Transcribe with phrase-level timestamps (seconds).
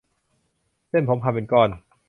[0.89, 1.69] เส้นผมพันเป็นก้อน